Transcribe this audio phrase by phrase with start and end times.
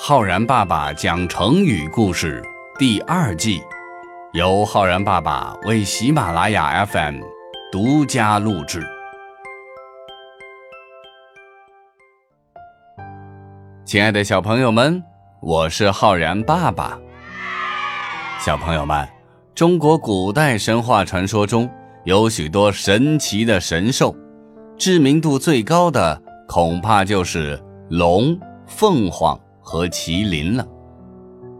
[0.00, 2.40] 浩然爸爸讲成语故事
[2.78, 3.60] 第二季，
[4.32, 7.20] 由浩然爸爸为喜马拉雅 FM
[7.72, 8.80] 独家录制。
[13.84, 15.02] 亲爱的小朋友们，
[15.42, 16.96] 我是浩然爸爸。
[18.38, 19.06] 小朋友们，
[19.52, 21.68] 中国古代神话传说中
[22.04, 24.14] 有许多神奇的神兽，
[24.78, 27.60] 知名度最高的恐怕就是
[27.90, 29.36] 龙、凤凰。
[29.70, 30.66] 和麒麟了，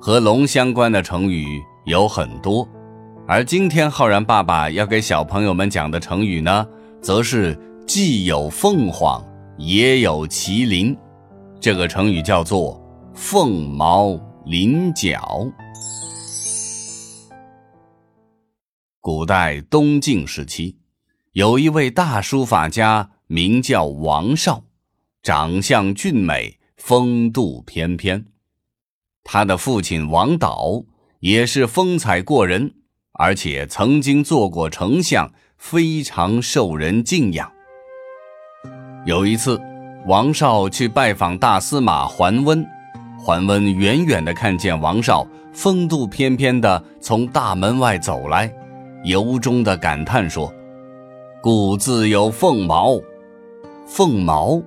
[0.00, 2.66] 和龙相关的成语有很多，
[3.28, 6.66] 而今天浩然爸爸要给小朋友们讲的成语呢，
[7.02, 7.54] 则是
[7.86, 9.22] 既有凤凰
[9.58, 10.96] 也有麒麟，
[11.60, 12.82] 这个成语叫做
[13.12, 15.46] 凤毛麟角。
[19.02, 20.78] 古代东晋时期，
[21.32, 24.62] 有一位大书法家，名叫王绍，
[25.22, 26.59] 长相俊美。
[26.82, 28.24] 风度翩翩，
[29.22, 30.82] 他的父亲王导
[31.20, 32.72] 也是风采过人，
[33.12, 37.52] 而且曾经做过丞相，非常受人敬仰。
[39.04, 39.60] 有一次，
[40.06, 42.66] 王绍去拜访大司马桓温，
[43.18, 48.50] 桓温远远的看见王绍风度翩翩的从大门外走来，
[49.04, 50.52] 由衷的感叹说
[51.42, 52.98] ：“故自有凤毛，
[53.86, 54.60] 凤毛。”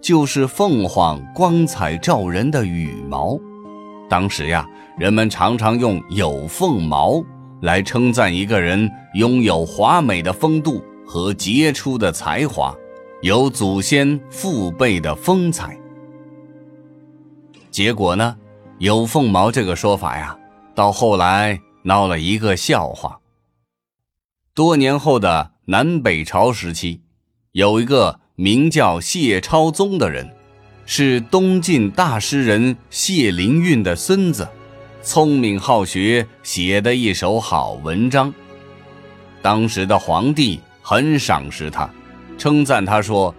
[0.00, 3.38] 就是凤凰光彩照人的羽毛，
[4.08, 7.22] 当时呀，人们常常用“有凤毛”
[7.60, 12.74] 来称赞一个人拥有华美的风度和杰出的才华，
[13.22, 15.76] 有祖先父辈的风采。
[17.70, 18.36] 结果呢
[18.78, 20.38] ，“有凤毛”这个说法呀，
[20.74, 23.18] 到后来闹了一个笑话。
[24.54, 27.02] 多年后的南北朝时期，
[27.52, 28.20] 有一个。
[28.40, 30.30] 名叫谢超宗的人，
[30.86, 34.46] 是东晋大诗人谢灵运的孙子，
[35.02, 38.32] 聪明好学，写的一手好文章。
[39.42, 41.90] 当时的皇帝很赏识他，
[42.38, 43.34] 称赞他说：“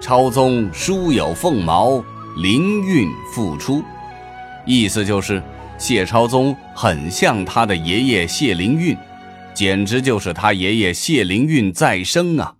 [0.00, 2.02] 超宗书有凤毛，
[2.38, 3.84] 灵韵复出。”
[4.64, 5.42] 意思就是
[5.76, 8.96] 谢超宗很像他的爷爷谢灵运，
[9.52, 12.54] 简直就是他爷爷谢灵运再生啊！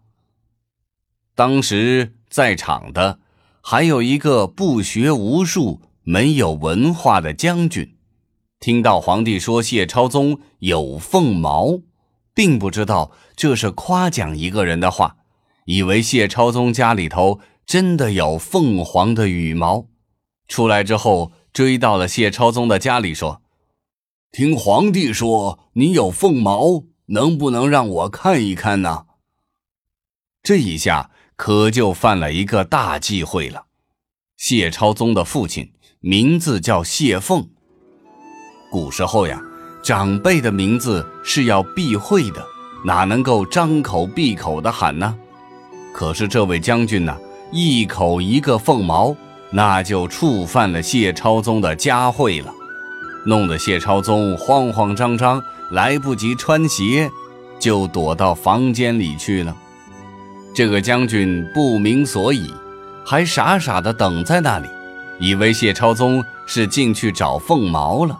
[1.41, 3.19] 当时在场的
[3.62, 7.97] 还有一个不学无术、没有文化的将军，
[8.59, 11.81] 听到皇帝说谢超宗有凤毛，
[12.34, 15.17] 并不知道这是夸奖一个人的话，
[15.65, 19.87] 以为谢超宗家里头真的有凤凰的羽毛。
[20.47, 23.41] 出来之后，追到了谢超宗的家里，说
[24.31, 29.06] ：“听皇帝说你有凤毛，能不能让我看一看呢？”
[30.45, 31.12] 这一下。
[31.43, 33.65] 可就犯了一个大忌讳了。
[34.37, 37.49] 谢超宗的父亲名字叫谢凤。
[38.71, 39.41] 古时候呀，
[39.83, 42.45] 长辈的名字是要避讳的，
[42.84, 45.17] 哪能够张口闭口的喊呢？
[45.95, 47.17] 可是这位将军呢，
[47.50, 49.17] 一口一个凤毛，
[49.50, 52.53] 那就触犯了谢超宗的家讳了，
[53.25, 57.11] 弄得谢超宗慌慌张张，来不及穿鞋，
[57.59, 59.56] 就躲到房间里去了。
[60.53, 62.53] 这个将军不明所以，
[63.06, 64.69] 还傻傻的等在那里，
[65.19, 68.19] 以为谢超宗是进去找凤毛了。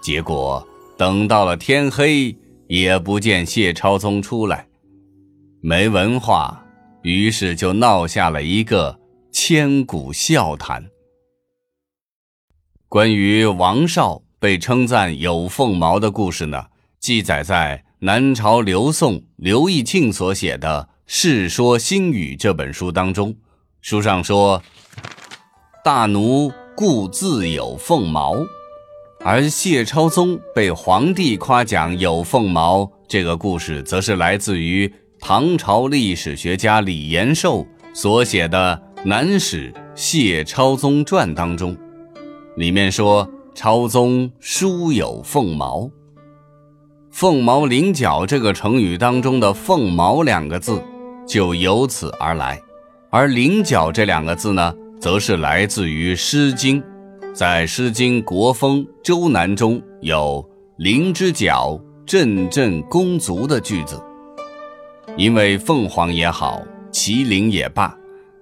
[0.00, 0.66] 结果
[0.96, 2.34] 等到了天黑，
[2.66, 4.66] 也不见谢超宗出来，
[5.60, 6.64] 没文化，
[7.02, 8.98] 于是就闹下了一个
[9.30, 10.86] 千古笑谈。
[12.88, 16.66] 关于王绍被称赞有凤毛的故事呢，
[16.98, 20.88] 记载在南朝刘宋刘义庆所写的。
[21.08, 23.32] 《世说新语》这本书当中，
[23.80, 24.60] 书上说
[25.84, 28.34] ：“大奴故自有凤毛。”
[29.24, 41.76] 而谢超宗被皇帝夸奖有凤毛这个故事，则是来自于唐朝历史学家李延寿所写的《南史谢超宗传》当中，
[42.56, 45.88] 里面说：“超宗书有凤毛，
[47.12, 50.82] 凤毛麟角。”这个成语当中的“凤毛”两个字。
[51.26, 52.60] 就由此而来，
[53.10, 56.80] 而“菱角”这两个字呢，则是来自于《诗经》。
[57.34, 64.00] 在《诗经·国风·周南》中有“菱之角，振振弓足”的句子。
[65.16, 66.62] 因为凤凰也好，
[66.92, 67.94] 麒麟也罢，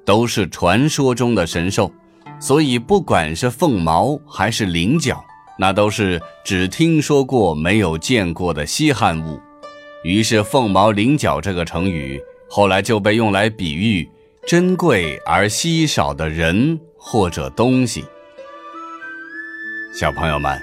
[0.04, 1.90] 都是传说中的神兽，
[2.38, 5.25] 所以不管是凤毛还是菱角，
[5.58, 9.40] 那都是只听说过没有见过的稀罕物。
[10.04, 12.20] 于是“凤毛麟角”这个成语。
[12.56, 14.08] 后来就被用来比喻
[14.46, 18.04] 珍贵而稀少的人或者东西。
[19.92, 20.56] 小朋友们，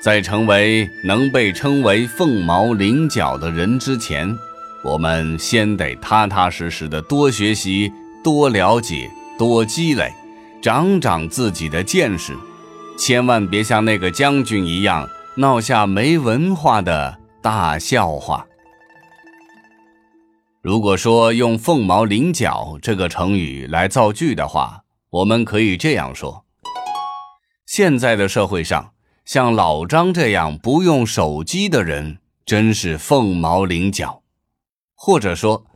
[0.00, 4.34] 在成为能被称为凤毛麟角的人之前，
[4.82, 7.92] 我们先得踏踏实实的多学习、
[8.22, 10.10] 多了解、多积累，
[10.62, 12.32] 长长自己的见识，
[12.96, 15.06] 千万别像那个将军一样
[15.36, 18.46] 闹下没文化的大笑话。
[20.64, 26.46] 如果说用“凤毛麟角”这个成语来造句的话，我们可以这样说：
[27.66, 28.92] 现在的社会上。
[29.26, 32.16] 像老张这样不用手机的人，
[32.46, 34.22] 真是凤毛麟角；
[34.94, 35.66] 或者说，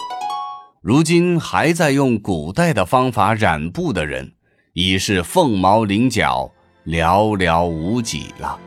[0.81, 4.32] 如今还在用古代的方法染布的人，
[4.73, 6.50] 已是凤毛麟角，
[6.87, 8.58] 寥寥无几了。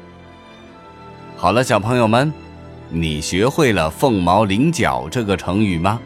[1.36, 2.32] 好了，小朋友们，
[2.90, 6.00] 你学会了“凤毛麟角”这个成语吗？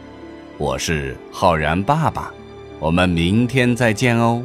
[0.58, 2.32] 我是浩然爸爸，
[2.78, 4.42] 我们明天再见哦。